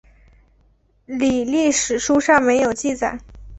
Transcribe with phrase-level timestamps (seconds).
[1.05, 3.19] 李历史书上没有记载。